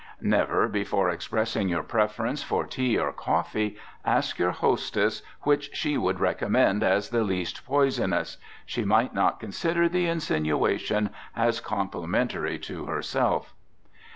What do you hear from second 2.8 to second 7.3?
or coffee, ask your hostess which she would recommend as the